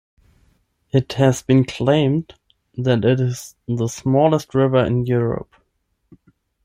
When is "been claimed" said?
1.43-2.33